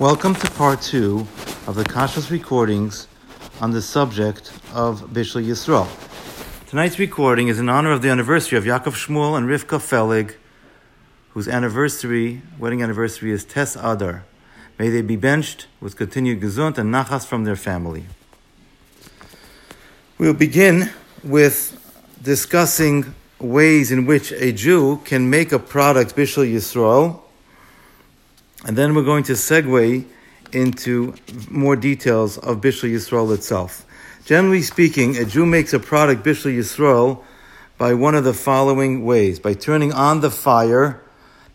Welcome 0.00 0.34
to 0.36 0.50
part 0.52 0.80
two 0.80 1.26
of 1.66 1.74
the 1.74 1.84
Kashas 1.84 2.30
recordings 2.30 3.06
on 3.60 3.72
the 3.72 3.82
subject 3.82 4.50
of 4.72 5.02
Bishul 5.10 5.44
Yisrael. 5.44 5.86
Tonight's 6.70 6.98
recording 6.98 7.48
is 7.48 7.58
in 7.58 7.68
honor 7.68 7.92
of 7.92 8.00
the 8.00 8.08
anniversary 8.08 8.56
of 8.56 8.64
Yaakov 8.64 8.94
Shmuel 8.94 9.36
and 9.36 9.46
Rivka 9.46 9.78
Felig, 9.78 10.36
whose 11.34 11.48
anniversary, 11.48 12.40
wedding 12.58 12.82
anniversary 12.82 13.30
is 13.30 13.44
Tes 13.44 13.76
Adar. 13.76 14.24
May 14.78 14.88
they 14.88 15.02
be 15.02 15.16
benched 15.16 15.66
with 15.82 15.96
continued 15.96 16.40
gezunt 16.40 16.78
and 16.78 16.90
nachas 16.90 17.26
from 17.26 17.44
their 17.44 17.54
family. 17.54 18.06
We'll 20.16 20.32
begin 20.32 20.88
with 21.22 21.78
discussing 22.22 23.14
ways 23.38 23.92
in 23.92 24.06
which 24.06 24.32
a 24.32 24.52
Jew 24.52 25.02
can 25.04 25.28
make 25.28 25.52
a 25.52 25.58
product 25.58 26.16
Bishul 26.16 26.50
Yisrael 26.50 27.20
and 28.66 28.76
then 28.76 28.94
we're 28.94 29.04
going 29.04 29.24
to 29.24 29.32
segue 29.32 30.04
into 30.52 31.14
more 31.48 31.76
details 31.76 32.38
of 32.38 32.60
Bishul 32.60 32.90
Yisrael 32.90 33.32
itself. 33.34 33.86
Generally 34.24 34.62
speaking, 34.62 35.16
a 35.16 35.24
Jew 35.24 35.46
makes 35.46 35.72
a 35.72 35.78
product 35.78 36.24
Bishul 36.24 36.56
Yisrael 36.56 37.22
by 37.78 37.94
one 37.94 38.14
of 38.14 38.24
the 38.24 38.34
following 38.34 39.04
ways 39.04 39.38
by 39.38 39.54
turning 39.54 39.92
on 39.92 40.20
the 40.20 40.30
fire 40.30 41.02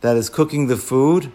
that 0.02 0.18
is 0.18 0.30
cooking 0.30 0.68
the 0.68 0.78
food, 0.78 1.32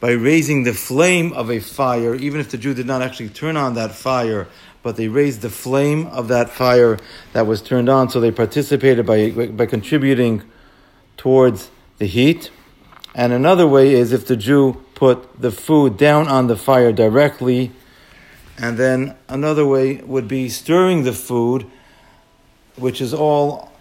by 0.00 0.10
raising 0.10 0.64
the 0.64 0.72
flame 0.72 1.32
of 1.32 1.50
a 1.50 1.60
fire, 1.60 2.14
even 2.14 2.40
if 2.40 2.50
the 2.50 2.58
Jew 2.58 2.74
did 2.74 2.86
not 2.86 3.02
actually 3.02 3.28
turn 3.28 3.56
on 3.56 3.74
that 3.74 3.92
fire, 3.92 4.48
but 4.82 4.96
they 4.96 5.08
raised 5.08 5.40
the 5.40 5.50
flame 5.50 6.06
of 6.06 6.28
that 6.28 6.50
fire 6.50 6.98
that 7.32 7.46
was 7.46 7.60
turned 7.62 7.88
on, 7.88 8.08
so 8.08 8.20
they 8.20 8.30
participated 8.30 9.04
by, 9.06 9.30
by 9.30 9.66
contributing 9.66 10.42
towards 11.16 11.70
the 11.98 12.06
heat. 12.06 12.50
And 13.18 13.32
another 13.32 13.66
way 13.66 13.94
is 13.94 14.12
if 14.12 14.28
the 14.28 14.36
Jew 14.36 14.80
put 14.94 15.42
the 15.42 15.50
food 15.50 15.96
down 15.96 16.28
on 16.28 16.46
the 16.46 16.54
fire 16.54 16.92
directly. 16.92 17.72
And 18.56 18.78
then 18.78 19.16
another 19.28 19.66
way 19.66 19.96
would 19.96 20.28
be 20.28 20.48
stirring 20.48 21.02
the 21.02 21.12
food, 21.12 21.66
which 22.76 23.00
is 23.00 23.12
all 23.12 23.72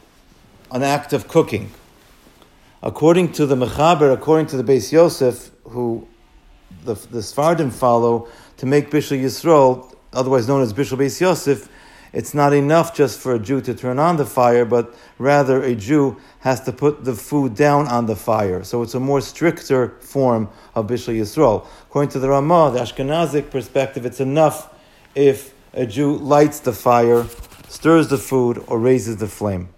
an 0.71 0.81
act 0.81 1.13
of 1.13 1.27
cooking. 1.27 1.69
According 2.81 3.33
to 3.33 3.45
the 3.45 3.53
Mechaber, 3.53 4.11
according 4.11 4.47
to 4.47 4.57
the 4.57 4.63
Beis 4.63 4.91
Yosef, 4.91 5.51
who 5.65 6.07
the, 6.83 6.95
the 6.95 7.19
Sfardim 7.19 7.71
follow, 7.71 8.27
to 8.57 8.65
make 8.65 8.89
Bishul 8.89 9.21
Yisrael, 9.21 9.93
otherwise 10.13 10.47
known 10.47 10.63
as 10.63 10.73
Bishul 10.73 10.97
Beis 10.97 11.21
Yosef, 11.21 11.69
it's 12.17 12.33
not 12.33 12.51
enough 12.51 12.95
just 12.95 13.19
for 13.19 13.35
a 13.35 13.37
Jew 13.37 13.61
to 13.61 13.75
turn 13.75 13.99
on 13.99 14.17
the 14.17 14.25
fire, 14.25 14.65
but 14.65 14.95
rather 15.19 15.61
a 15.61 15.75
Jew 15.75 16.17
has 16.39 16.59
to 16.61 16.73
put 16.73 17.05
the 17.05 17.13
food 17.13 17.53
down 17.53 17.87
on 17.87 18.07
the 18.07 18.15
fire. 18.15 18.63
So 18.63 18.81
it's 18.81 18.95
a 18.95 18.99
more 18.99 19.21
stricter 19.21 19.89
form 19.99 20.49
of 20.73 20.87
Bishul 20.87 21.15
Yisrael. 21.15 21.67
According 21.83 22.09
to 22.13 22.19
the 22.19 22.29
Ramah, 22.29 22.71
the 22.73 22.79
Ashkenazic 22.79 23.51
perspective, 23.51 24.03
it's 24.03 24.19
enough 24.19 24.73
if 25.13 25.53
a 25.73 25.85
Jew 25.85 26.17
lights 26.17 26.59
the 26.59 26.73
fire, 26.73 27.27
stirs 27.69 28.07
the 28.07 28.17
food, 28.17 28.63
or 28.65 28.79
raises 28.79 29.17
the 29.17 29.27
flame. 29.27 29.69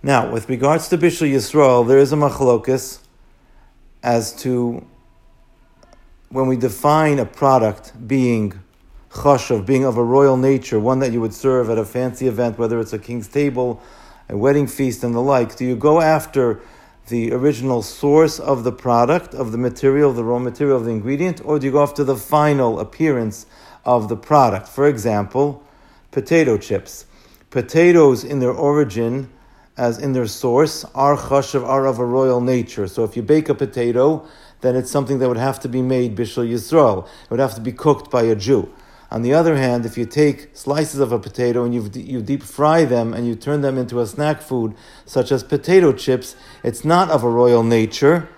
Now, 0.00 0.30
with 0.30 0.48
regards 0.48 0.86
to 0.90 0.96
Bishul 0.96 1.28
Yisrael, 1.28 1.88
there 1.88 1.98
is 1.98 2.12
a 2.12 2.16
machlokus 2.16 3.00
as 4.00 4.32
to 4.42 4.86
when 6.32 6.46
we 6.46 6.56
define 6.56 7.18
a 7.18 7.26
product 7.26 7.92
being 8.08 8.54
chashav, 9.10 9.66
being 9.66 9.84
of 9.84 9.98
a 9.98 10.02
royal 10.02 10.38
nature, 10.38 10.80
one 10.80 10.98
that 11.00 11.12
you 11.12 11.20
would 11.20 11.34
serve 11.34 11.68
at 11.68 11.76
a 11.76 11.84
fancy 11.84 12.26
event, 12.26 12.58
whether 12.58 12.80
it's 12.80 12.94
a 12.94 12.98
king's 12.98 13.28
table, 13.28 13.82
a 14.30 14.36
wedding 14.36 14.66
feast, 14.66 15.04
and 15.04 15.14
the 15.14 15.20
like, 15.20 15.54
do 15.56 15.66
you 15.66 15.76
go 15.76 16.00
after 16.00 16.58
the 17.08 17.30
original 17.32 17.82
source 17.82 18.40
of 18.40 18.64
the 18.64 18.72
product, 18.72 19.34
of 19.34 19.52
the 19.52 19.58
material, 19.58 20.10
the 20.14 20.24
raw 20.24 20.38
material, 20.38 20.78
of 20.78 20.86
the 20.86 20.90
ingredient, 20.90 21.42
or 21.44 21.58
do 21.58 21.66
you 21.66 21.72
go 21.72 21.82
after 21.82 22.02
the 22.02 22.16
final 22.16 22.80
appearance 22.80 23.44
of 23.84 24.08
the 24.08 24.16
product? 24.16 24.66
For 24.68 24.88
example, 24.88 25.62
potato 26.12 26.56
chips. 26.56 27.04
Potatoes 27.50 28.24
in 28.24 28.38
their 28.38 28.52
origin, 28.52 29.28
as 29.76 29.98
in 29.98 30.14
their 30.14 30.26
source, 30.26 30.86
are 30.94 31.14
chashav, 31.14 31.62
are 31.66 31.84
of 31.84 31.98
a 31.98 32.06
royal 32.06 32.40
nature. 32.40 32.88
So 32.88 33.04
if 33.04 33.16
you 33.16 33.22
bake 33.22 33.50
a 33.50 33.54
potato, 33.54 34.26
then 34.62 34.76
it's 34.76 34.90
something 34.90 35.18
that 35.18 35.28
would 35.28 35.36
have 35.36 35.60
to 35.60 35.68
be 35.68 35.82
made 35.82 36.16
bishul 36.16 36.48
yisrael. 36.48 37.06
It 37.24 37.30
would 37.30 37.40
have 37.40 37.54
to 37.56 37.60
be 37.60 37.72
cooked 37.72 38.10
by 38.10 38.22
a 38.22 38.34
Jew. 38.34 38.72
On 39.10 39.20
the 39.20 39.34
other 39.34 39.56
hand, 39.56 39.84
if 39.84 39.98
you 39.98 40.06
take 40.06 40.56
slices 40.56 40.98
of 40.98 41.12
a 41.12 41.18
potato 41.18 41.64
and 41.64 41.74
you 41.74 41.90
you 41.94 42.22
deep 42.22 42.42
fry 42.42 42.86
them 42.86 43.12
and 43.12 43.26
you 43.26 43.34
turn 43.34 43.60
them 43.60 43.76
into 43.76 44.00
a 44.00 44.06
snack 44.06 44.40
food, 44.40 44.74
such 45.04 45.30
as 45.30 45.44
potato 45.44 45.92
chips, 45.92 46.34
it's 46.64 46.84
not 46.84 47.10
of 47.10 47.22
a 47.22 47.28
royal 47.28 47.62
nature, 47.62 48.28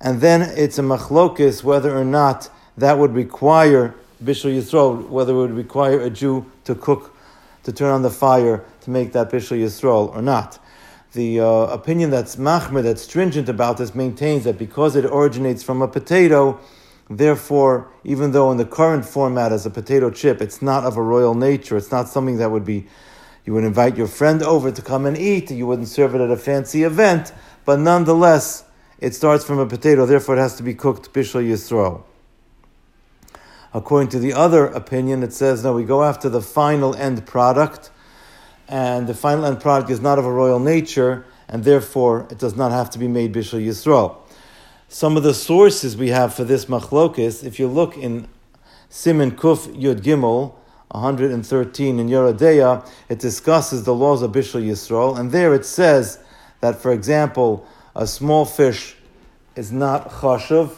and 0.00 0.20
then 0.20 0.42
it's 0.42 0.78
a 0.78 0.82
machlokis 0.82 1.64
whether 1.64 1.96
or 1.96 2.04
not 2.04 2.48
that 2.76 2.98
would 2.98 3.12
require 3.12 3.94
bishul 4.22 4.56
yisrael, 4.56 5.08
whether 5.08 5.32
it 5.32 5.36
would 5.36 5.56
require 5.56 6.00
a 6.00 6.10
Jew 6.10 6.46
to 6.64 6.76
cook, 6.76 7.16
to 7.64 7.72
turn 7.72 7.90
on 7.90 8.02
the 8.02 8.10
fire 8.10 8.64
to 8.82 8.90
make 8.90 9.12
that 9.12 9.30
bishul 9.30 9.58
yisrael 9.58 10.14
or 10.14 10.22
not 10.22 10.58
the 11.12 11.40
uh, 11.40 11.46
opinion 11.46 12.10
that's 12.10 12.36
machmer, 12.36 12.82
that's 12.82 13.02
stringent 13.02 13.48
about 13.48 13.78
this, 13.78 13.94
maintains 13.94 14.44
that 14.44 14.58
because 14.58 14.96
it 14.96 15.04
originates 15.04 15.62
from 15.62 15.82
a 15.82 15.88
potato, 15.88 16.60
therefore, 17.08 17.90
even 18.04 18.32
though 18.32 18.50
in 18.52 18.56
the 18.56 18.64
current 18.64 19.04
format 19.04 19.52
as 19.52 19.66
a 19.66 19.70
potato 19.70 20.10
chip, 20.10 20.40
it's 20.40 20.62
not 20.62 20.84
of 20.84 20.96
a 20.96 21.02
royal 21.02 21.34
nature, 21.34 21.76
it's 21.76 21.90
not 21.90 22.08
something 22.08 22.36
that 22.36 22.50
would 22.50 22.64
be, 22.64 22.86
you 23.44 23.52
would 23.52 23.64
invite 23.64 23.96
your 23.96 24.06
friend 24.06 24.42
over 24.42 24.70
to 24.70 24.82
come 24.82 25.06
and 25.06 25.18
eat, 25.18 25.50
you 25.50 25.66
wouldn't 25.66 25.88
serve 25.88 26.14
it 26.14 26.20
at 26.20 26.30
a 26.30 26.36
fancy 26.36 26.84
event, 26.84 27.32
but 27.64 27.80
nonetheless, 27.80 28.64
it 29.00 29.14
starts 29.14 29.44
from 29.44 29.58
a 29.58 29.66
potato, 29.66 30.06
therefore 30.06 30.36
it 30.36 30.40
has 30.40 30.56
to 30.56 30.62
be 30.62 30.74
cooked 30.74 31.12
bishul 31.12 31.42
yisrael. 31.42 32.04
According 33.72 34.10
to 34.10 34.18
the 34.18 34.32
other 34.32 34.66
opinion, 34.66 35.22
it 35.22 35.32
says, 35.32 35.64
no, 35.64 35.72
we 35.72 35.84
go 35.84 36.02
after 36.02 36.28
the 36.28 36.42
final 36.42 36.94
end 36.94 37.24
product, 37.26 37.90
and 38.70 39.08
the 39.08 39.14
final 39.14 39.44
end 39.44 39.60
product 39.60 39.90
is 39.90 40.00
not 40.00 40.20
of 40.20 40.24
a 40.24 40.30
royal 40.30 40.60
nature, 40.60 41.26
and 41.48 41.64
therefore 41.64 42.28
it 42.30 42.38
does 42.38 42.54
not 42.54 42.70
have 42.70 42.88
to 42.90 42.98
be 43.00 43.08
made 43.08 43.34
Bishul 43.34 43.60
Yisrael. 43.60 44.16
Some 44.88 45.16
of 45.16 45.24
the 45.24 45.34
sources 45.34 45.96
we 45.96 46.10
have 46.10 46.32
for 46.32 46.44
this 46.44 46.66
machlokis, 46.66 47.44
if 47.44 47.58
you 47.58 47.66
look 47.66 47.96
in 47.96 48.28
Siman 48.88 49.32
Kuf 49.32 49.66
Yud 49.76 50.02
Gimel, 50.02 50.54
113 50.92 51.98
in 51.98 52.08
Yoreh 52.08 52.32
De'ah, 52.32 52.88
it 53.08 53.18
discusses 53.18 53.82
the 53.82 53.94
laws 53.94 54.22
of 54.22 54.30
Bishul 54.30 54.62
Yisrael, 54.62 55.18
and 55.18 55.32
there 55.32 55.52
it 55.52 55.66
says 55.66 56.20
that, 56.60 56.80
for 56.80 56.92
example, 56.92 57.66
a 57.96 58.06
small 58.06 58.44
fish 58.44 58.94
is 59.56 59.72
not 59.72 60.10
chashuv, 60.10 60.76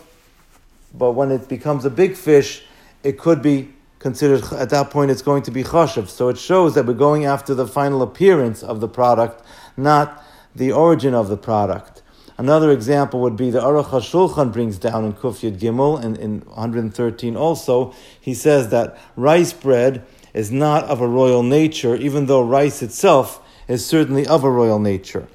but 0.95 1.13
when 1.13 1.31
it 1.31 1.47
becomes 1.47 1.85
a 1.85 1.91
big 1.91 2.17
fish, 2.17 2.65
it 3.03 3.19
could 3.19 3.43
be 3.43 3.69
considered 4.03 4.43
at 4.53 4.69
that 4.71 4.91
point 4.91 5.11
it's 5.11 5.23
going 5.23 5.43
to 5.45 5.51
be 5.51 5.63
chashav. 5.63 6.09
So 6.09 6.29
it 6.29 6.37
shows 6.37 6.75
that 6.75 6.85
we're 6.85 6.93
going 6.93 7.25
after 7.25 7.55
the 7.55 7.67
final 7.67 8.03
appearance 8.03 8.63
of 8.63 8.81
the 8.81 8.89
product, 8.89 9.43
not 9.77 10.23
the 10.55 10.73
origin 10.73 11.15
of 11.15 11.29
the 11.29 11.37
product. 11.37 12.03
Another 12.37 12.73
example 12.73 13.21
would 13.21 13.37
be 13.37 13.51
the 13.51 13.61
Aruch 13.61 13.87
HaShulchan 13.87 14.53
brings 14.53 14.77
down 14.77 15.05
in 15.05 15.13
Kuf 15.13 15.41
Gimel 15.57 16.03
in, 16.03 16.17
in 16.17 16.41
113 16.41 17.37
also. 17.37 17.95
He 18.21 18.35
says 18.35 18.71
that 18.71 18.99
rice 19.17 19.53
bread 19.53 20.05
is 20.35 20.51
not 20.51 20.85
of 20.85 21.01
a 21.01 21.07
royal 21.07 21.43
nature, 21.43 21.95
even 21.95 22.27
though 22.27 22.43
rice 22.43 22.83
itself 22.83 23.41
is 23.69 23.87
certainly 23.87 24.27
of 24.27 24.43
a 24.43 24.51
royal 24.51 24.81
nature. 24.81 25.29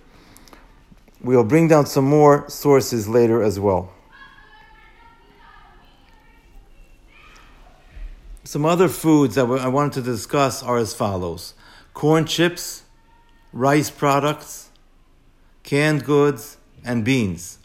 We'll 1.22 1.46
bring 1.46 1.68
down 1.68 1.86
some 1.86 2.06
more 2.06 2.50
sources 2.50 3.08
later 3.08 3.42
as 3.42 3.60
well. 3.60 3.94
Some 8.48 8.66
other 8.66 8.88
foods 8.88 9.36
that 9.36 9.44
I 9.44 9.68
wanted 9.68 9.96
to 9.96 10.02
discuss 10.04 10.64
are 10.64 10.78
as 10.78 10.94
follows 10.94 11.54
corn 11.94 12.24
chips, 12.24 12.84
rice 13.52 13.90
products, 13.90 14.70
canned 15.64 16.06
goods, 16.06 16.56
and 16.86 17.04
beans. 17.04 17.58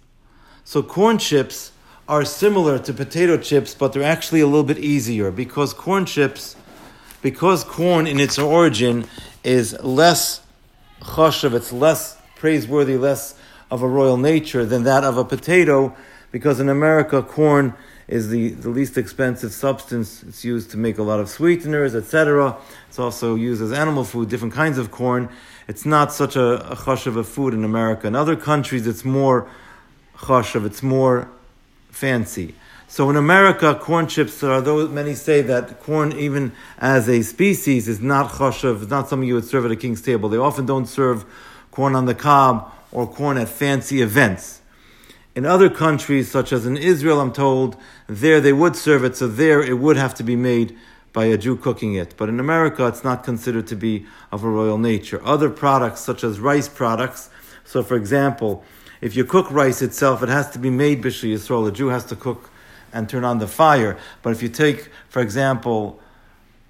So, 0.64 0.82
corn 0.82 1.18
chips 1.18 1.70
are 2.08 2.24
similar 2.24 2.80
to 2.80 2.92
potato 2.92 3.36
chips, 3.36 3.76
but 3.76 3.92
they're 3.92 4.02
actually 4.02 4.40
a 4.40 4.46
little 4.48 4.64
bit 4.64 4.78
easier 4.80 5.30
because 5.30 5.72
corn 5.72 6.04
chips, 6.04 6.56
because 7.22 7.62
corn 7.62 8.08
in 8.08 8.18
its 8.18 8.36
origin 8.36 9.04
is 9.44 9.80
less 9.84 10.40
chashav, 11.00 11.54
it's 11.54 11.72
less 11.72 12.16
praiseworthy, 12.34 12.96
less 12.96 13.36
of 13.70 13.82
a 13.82 13.88
royal 13.88 14.16
nature 14.16 14.64
than 14.64 14.82
that 14.82 15.04
of 15.04 15.16
a 15.16 15.24
potato, 15.24 15.94
because 16.32 16.58
in 16.58 16.68
America, 16.68 17.22
corn 17.22 17.72
is 18.12 18.28
the, 18.28 18.50
the 18.50 18.68
least 18.68 18.98
expensive 18.98 19.52
substance. 19.52 20.22
It's 20.22 20.44
used 20.44 20.70
to 20.72 20.76
make 20.76 20.98
a 20.98 21.02
lot 21.02 21.18
of 21.18 21.30
sweeteners, 21.30 21.94
etc. 21.94 22.58
It's 22.88 22.98
also 22.98 23.36
used 23.36 23.62
as 23.62 23.72
animal 23.72 24.04
food, 24.04 24.28
different 24.28 24.52
kinds 24.52 24.76
of 24.76 24.90
corn. 24.90 25.30
It's 25.66 25.86
not 25.86 26.12
such 26.12 26.36
a, 26.36 26.72
a 26.72 26.76
chush 26.76 27.06
of 27.06 27.16
a 27.16 27.24
food 27.24 27.54
in 27.54 27.64
America. 27.64 28.06
In 28.06 28.14
other 28.14 28.36
countries, 28.36 28.86
it's 28.86 29.02
more 29.02 29.48
chashav, 30.18 30.66
it's 30.66 30.82
more 30.82 31.30
fancy. 31.90 32.54
So 32.86 33.08
in 33.08 33.16
America, 33.16 33.74
corn 33.74 34.06
chips 34.08 34.42
are 34.42 34.60
those 34.60 34.90
many 34.90 35.14
say 35.14 35.40
that 35.40 35.80
corn, 35.80 36.12
even 36.12 36.52
as 36.76 37.08
a 37.08 37.22
species, 37.22 37.88
is 37.88 38.00
not 38.00 38.32
chashav, 38.32 38.82
it's 38.82 38.90
not 38.90 39.08
something 39.08 39.26
you 39.26 39.36
would 39.36 39.46
serve 39.46 39.64
at 39.64 39.70
a 39.70 39.76
king's 39.76 40.02
table. 40.02 40.28
They 40.28 40.36
often 40.36 40.66
don't 40.66 40.86
serve 40.86 41.24
corn 41.70 41.96
on 41.96 42.04
the 42.04 42.14
cob 42.14 42.70
or 42.90 43.06
corn 43.06 43.38
at 43.38 43.48
fancy 43.48 44.02
events. 44.02 44.61
In 45.34 45.46
other 45.46 45.70
countries, 45.70 46.30
such 46.30 46.52
as 46.52 46.66
in 46.66 46.76
Israel, 46.76 47.20
I'm 47.20 47.32
told, 47.32 47.76
there 48.06 48.40
they 48.40 48.52
would 48.52 48.76
serve 48.76 49.02
it, 49.02 49.16
so 49.16 49.26
there 49.26 49.62
it 49.62 49.78
would 49.78 49.96
have 49.96 50.14
to 50.16 50.22
be 50.22 50.36
made 50.36 50.76
by 51.14 51.24
a 51.26 51.38
Jew 51.38 51.56
cooking 51.56 51.94
it. 51.94 52.14
But 52.18 52.28
in 52.28 52.38
America, 52.38 52.86
it's 52.86 53.02
not 53.02 53.24
considered 53.24 53.66
to 53.68 53.76
be 53.76 54.06
of 54.30 54.44
a 54.44 54.48
royal 54.48 54.76
nature. 54.76 55.20
Other 55.24 55.48
products, 55.48 56.00
such 56.00 56.22
as 56.22 56.38
rice 56.38 56.68
products, 56.68 57.30
so 57.64 57.82
for 57.82 57.96
example, 57.96 58.62
if 59.00 59.16
you 59.16 59.24
cook 59.24 59.50
rice 59.50 59.80
itself, 59.80 60.22
it 60.22 60.28
has 60.28 60.50
to 60.50 60.58
be 60.58 60.70
made 60.70 61.02
b'shul 61.02 61.32
Yisrael. 61.32 61.64
The 61.64 61.72
Jew 61.72 61.88
has 61.88 62.04
to 62.06 62.16
cook 62.16 62.50
and 62.92 63.08
turn 63.08 63.24
on 63.24 63.38
the 63.38 63.48
fire. 63.48 63.98
But 64.20 64.30
if 64.30 64.42
you 64.42 64.48
take, 64.48 64.90
for 65.08 65.22
example, 65.22 65.98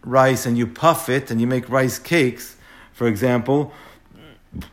rice 0.04 0.46
and 0.46 0.56
you 0.56 0.66
puff 0.66 1.08
it 1.08 1.30
and 1.30 1.40
you 1.40 1.46
make 1.46 1.68
rice 1.68 1.98
cakes, 1.98 2.56
for 2.92 3.08
example, 3.08 3.72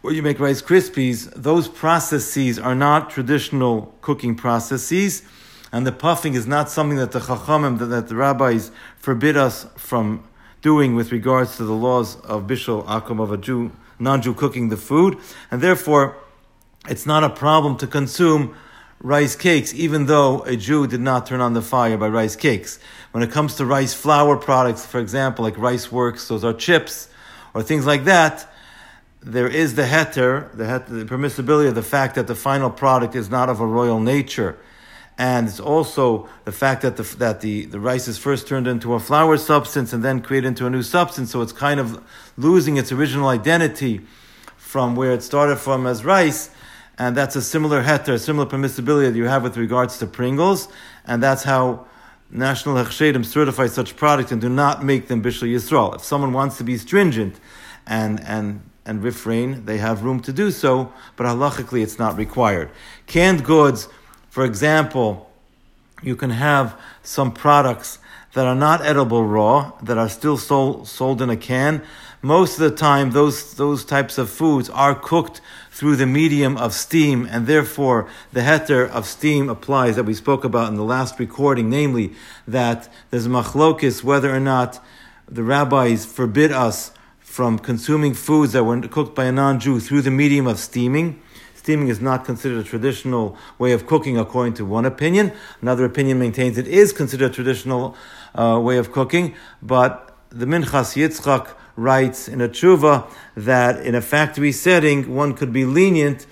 or 0.04 0.12
you 0.12 0.22
make 0.22 0.40
Rice 0.40 0.62
Krispies, 0.62 1.32
those 1.34 1.68
processes 1.68 2.60
are 2.60 2.76
not 2.76 3.10
traditional 3.10 3.94
cooking 4.02 4.36
processes, 4.36 5.24
and 5.72 5.86
the 5.86 5.92
puffing 5.92 6.34
is 6.34 6.48
not 6.48 6.70
something 6.70 6.98
that 6.98 7.12
the 7.12 7.20
Chachamim, 7.20 7.80
that, 7.80 7.86
that 7.86 8.08
the 8.08 8.16
rabbis 8.16 8.72
forbid 8.98 9.38
us 9.38 9.68
from 9.78 10.24
doing 10.62 10.96
with 10.96 11.12
regards 11.12 11.58
to 11.58 11.64
the 11.64 11.74
laws 11.74 12.20
of 12.22 12.44
Bishul 12.44 12.86
Akum 12.86 13.22
of 13.22 13.32
a 13.32 13.38
Jew, 13.38 13.72
non-Jew 14.00 14.34
cooking 14.34 14.70
the 14.70 14.78
food, 14.78 15.18
and 15.52 15.62
therefore 15.62 16.18
it's 16.88 17.06
not 17.06 17.24
a 17.24 17.30
problem 17.30 17.78
to 17.78 17.88
consume 17.88 18.56
rice 19.02 19.36
cakes, 19.36 19.74
even 19.74 20.08
though 20.08 20.42
a 20.42 20.58
Jew 20.58 20.88
did 20.88 21.00
not 21.00 21.26
turn 21.26 21.40
on 21.40 21.54
the 21.54 21.62
fire 21.62 21.98
by 21.98 22.10
rice 22.10 22.36
cakes. 22.36 22.80
When 23.12 23.24
it 23.24 23.32
comes 23.32 23.56
to 23.56 23.66
rice 23.66 23.94
flour 23.94 24.36
products, 24.36 24.86
for 24.86 25.00
example, 25.00 25.46
like 25.46 25.58
Rice 25.58 25.92
Works, 25.92 26.28
those 26.28 26.44
are 26.44 26.54
chips, 26.54 27.08
or 27.54 27.64
things 27.64 27.86
like 27.86 28.04
that, 28.06 28.49
there 29.22 29.48
is 29.48 29.76
the 29.76 29.84
heter, 29.84 30.52
the, 30.56 30.64
heter, 30.64 30.88
the 30.88 31.06
permissibility 31.06 31.68
of 31.68 31.76
the 31.76 31.84
fact 31.84 32.16
that 32.16 32.28
the 32.28 32.36
final 32.36 32.70
product 32.70 33.16
is 33.16 33.30
not 33.30 33.50
of 33.50 33.60
a 33.60 33.66
royal 33.66 34.00
nature. 34.00 34.58
And 35.18 35.50
it's 35.50 35.60
also 35.60 36.30
the 36.46 36.54
fact 36.54 36.82
that 36.84 36.96
the, 36.96 37.04
that 37.18 37.42
the, 37.42 37.66
the 37.66 37.80
rice 37.80 38.08
is 38.08 38.18
first 38.18 38.48
turned 38.48 38.68
into 38.68 38.94
a 38.94 39.00
flour 39.00 39.36
substance 39.36 39.92
and 39.92 40.02
then 40.02 40.22
created 40.22 40.48
into 40.48 40.66
a 40.66 40.70
new 40.70 40.82
substance. 40.82 41.32
So 41.32 41.42
it's 41.42 41.52
kind 41.52 41.82
of 41.82 42.02
losing 42.38 42.78
its 42.78 42.94
original 42.94 43.28
identity 43.28 44.02
from 44.56 44.96
where 44.96 45.12
it 45.12 45.22
started 45.22 45.58
from 45.58 45.86
as 45.86 46.06
rice. 46.06 46.52
And 46.98 47.18
that's 47.18 47.36
a 47.36 47.42
similar 47.42 47.84
heter, 47.84 48.14
a 48.14 48.20
similar 48.20 48.46
permissibility 48.46 49.12
that 49.12 49.18
you 49.18 49.26
have 49.26 49.44
with 49.44 49.58
regards 49.58 49.98
to 50.00 50.08
Pringles. 50.08 50.70
And 51.06 51.22
that's 51.22 51.44
how 51.44 51.86
National 52.32 52.76
Hechsherim 52.76 53.26
certify 53.26 53.68
such 53.68 53.98
products 53.98 54.32
and 54.32 54.40
do 54.40 54.48
not 54.48 54.86
make 54.86 55.10
them 55.10 55.22
Bishul 55.22 55.54
Yisrael. 55.54 55.96
If 55.96 56.04
someone 56.04 56.32
wants 56.32 56.58
to 56.60 56.64
be 56.64 56.78
stringent 56.78 57.42
and, 57.86 58.22
and 58.22 58.62
and 58.90 59.04
refrain, 59.04 59.66
they 59.66 59.78
have 59.78 60.04
room 60.04 60.20
to 60.20 60.34
do 60.34 60.50
so, 60.50 60.92
but 61.16 61.28
halachically 61.28 61.84
it's 61.84 62.00
not 62.00 62.18
required. 62.18 62.72
Canned 63.06 63.46
goods, 63.46 63.88
for 64.30 64.44
example, 64.44 65.30
you 66.02 66.16
can 66.16 66.32
have 66.32 66.76
some 67.04 67.32
products 67.32 68.00
that 68.34 68.48
are 68.48 68.56
not 68.56 68.84
edible 68.84 69.24
raw, 69.24 69.74
that 69.84 70.00
are 70.00 70.10
still 70.10 70.38
sold, 70.38 70.88
sold 70.88 71.22
in 71.22 71.30
a 71.30 71.38
can. 71.38 71.84
Most 72.24 72.60
of 72.60 72.62
the 72.70 72.76
time, 72.76 73.12
those, 73.12 73.54
those 73.56 73.86
types 73.86 74.18
of 74.18 74.28
foods 74.28 74.72
are 74.72 74.96
cooked 74.96 75.40
through 75.70 75.96
the 75.96 76.08
medium 76.08 76.58
of 76.58 76.74
steam, 76.74 77.28
and 77.30 77.46
therefore 77.46 78.10
the 78.34 78.42
heter 78.42 78.90
of 78.90 79.06
steam 79.06 79.50
applies 79.50 79.98
that 79.98 80.04
we 80.04 80.16
spoke 80.16 80.44
about 80.44 80.68
in 80.68 80.76
the 80.76 80.84
last 80.84 81.20
recording, 81.20 81.70
namely 81.70 82.14
that 82.48 82.90
there's 83.12 83.28
machlokis 83.28 84.04
whether 84.04 84.36
or 84.36 84.40
not 84.40 84.84
the 85.28 85.44
rabbis 85.44 86.08
forbid 86.08 86.52
us 86.52 86.92
from 87.40 87.58
consuming 87.58 88.14
foods 88.14 88.52
that 88.52 88.66
were 88.66 88.82
cooked 88.82 89.16
by 89.16 89.24
a 89.24 89.32
non-Jew 89.32 89.80
through 89.80 90.02
the 90.02 90.12
medium 90.12 90.46
of 90.46 90.60
steaming. 90.60 91.22
Steaming 91.56 91.88
is 91.88 92.02
not 92.02 92.26
considered 92.26 92.58
a 92.58 92.68
traditional 92.68 93.38
way 93.58 93.72
of 93.72 93.88
cooking, 93.88 94.18
according 94.18 94.54
to 94.56 94.66
one 94.66 94.84
opinion. 94.84 95.32
Another 95.62 95.86
opinion 95.86 96.20
maintains 96.20 96.58
it 96.58 96.68
is 96.68 96.92
considered 96.92 97.32
a 97.32 97.34
traditional 97.34 97.96
uh, 98.36 98.60
way 98.62 98.76
of 98.76 98.92
cooking, 98.92 99.36
but 99.62 100.14
the 100.30 100.46
Minchas 100.46 100.98
Yitzchak 100.98 101.56
writes 101.78 102.28
in 102.28 102.42
a 102.42 102.50
tshuva 102.50 103.10
that 103.38 103.86
in 103.86 103.96
a 103.96 104.02
factory 104.02 104.52
setting, 104.52 105.16
one 105.16 105.34
could 105.34 105.54
be 105.54 105.64
lenient 105.64 106.26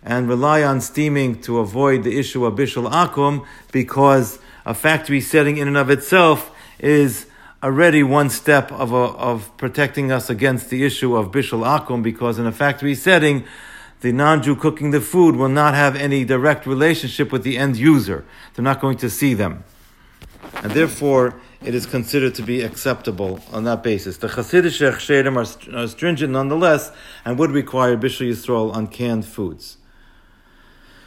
and 0.00 0.28
rely 0.28 0.62
on 0.62 0.80
steaming 0.80 1.40
to 1.40 1.58
avoid 1.58 2.04
the 2.04 2.16
issue 2.16 2.44
of 2.44 2.54
bishul 2.54 2.88
akum 2.88 3.44
because 3.72 4.38
a 4.64 4.74
factory 4.74 5.20
setting 5.20 5.56
in 5.56 5.66
and 5.66 5.76
of 5.76 5.90
itself 5.90 6.52
is 6.78 7.26
already 7.62 8.02
one 8.02 8.28
step 8.28 8.72
of, 8.72 8.92
a, 8.92 8.96
of 8.96 9.56
protecting 9.56 10.10
us 10.10 10.28
against 10.28 10.68
the 10.68 10.84
issue 10.84 11.14
of 11.14 11.30
bishul 11.30 11.64
akum, 11.64 12.02
because 12.02 12.38
in 12.38 12.46
a 12.46 12.52
factory 12.52 12.94
setting, 12.94 13.44
the 14.00 14.12
non-Jew 14.12 14.56
cooking 14.56 14.90
the 14.90 15.00
food 15.00 15.36
will 15.36 15.48
not 15.48 15.74
have 15.74 15.94
any 15.94 16.24
direct 16.24 16.66
relationship 16.66 17.30
with 17.30 17.44
the 17.44 17.56
end 17.56 17.76
user. 17.76 18.24
They're 18.54 18.64
not 18.64 18.80
going 18.80 18.96
to 18.98 19.08
see 19.08 19.34
them. 19.34 19.62
And 20.56 20.72
therefore, 20.72 21.40
it 21.64 21.74
is 21.74 21.86
considered 21.86 22.34
to 22.34 22.42
be 22.42 22.62
acceptable 22.62 23.40
on 23.52 23.62
that 23.64 23.84
basis. 23.84 24.16
The 24.16 24.26
Hasidic 24.26 24.82
are, 25.72 25.78
are 25.78 25.86
stringent 25.86 26.32
nonetheless 26.32 26.90
and 27.24 27.38
would 27.38 27.52
require 27.52 27.96
Bishul 27.96 28.28
Yisrael 28.28 28.74
on 28.74 28.88
canned 28.88 29.24
foods. 29.24 29.76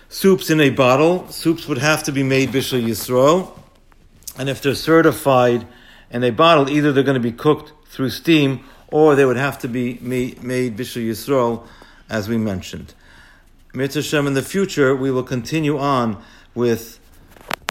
Soups 0.08 0.50
in 0.50 0.62
a 0.62 0.70
bottle. 0.70 1.28
Soups 1.28 1.68
would 1.68 1.80
have 1.80 2.04
to 2.04 2.14
be 2.14 2.24
made 2.24 2.50
Bishul 2.50 2.82
Yisrael. 2.82 3.60
And 4.38 4.48
if 4.48 4.62
they're 4.62 4.76
certified 4.76 5.68
and 6.12 6.24
they 6.24 6.32
bottle, 6.32 6.70
either 6.70 6.92
they're 6.92 7.04
going 7.04 7.16
to 7.16 7.20
be 7.20 7.32
cooked 7.32 7.74
through 7.88 8.10
steam 8.10 8.64
or 8.88 9.16
they 9.16 9.26
would 9.26 9.38
have 9.38 9.60
to 9.60 9.68
be 9.68 9.98
made, 10.02 10.44
made 10.44 10.78
Bishul 10.78 11.08
Yisrael, 11.08 11.68
as 12.10 12.30
we 12.30 12.38
mentioned. 12.38 12.94
Mitzvah 13.74 14.26
in 14.26 14.34
the 14.34 14.42
future, 14.42 14.96
we 14.96 15.12
will 15.12 15.24
continue 15.24 15.78
on 15.78 16.22
with 16.54 17.00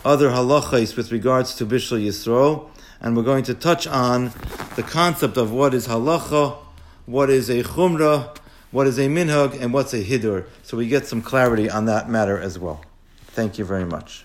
other 0.05 0.31
halachas 0.31 0.97
with 0.97 1.11
regards 1.13 1.55
to 1.57 1.65
Bishul 1.67 2.05
Yisrael, 2.05 2.69
and 3.01 3.17
we're 3.17 3.23
going 3.23 3.45
to 3.45 3.55
touch 3.55 3.87
on 3.87 4.33
the 4.77 4.83
concept 4.83 5.37
of 5.37 5.51
what 5.51 5.73
is 5.73 5.89
halacha, 5.89 6.57
what 7.07 7.31
is 7.31 7.49
a 7.49 7.63
chumrah, 7.63 8.37
what 8.71 8.87
is 8.87 8.99
a 8.99 9.09
minhag, 9.09 9.59
and 9.61 9.73
what's 9.73 9.95
a 9.95 10.05
hidur, 10.05 10.47
so 10.63 10.77
we 10.77 10.89
get 10.89 11.07
some 11.07 11.23
clarity 11.23 11.71
on 11.71 11.87
that 11.87 12.11
matter 12.11 12.39
as 12.39 12.59
well. 12.59 12.85
Thank 13.29 13.59
you 13.59 13.65
very 13.65 13.85
much. 13.85 14.25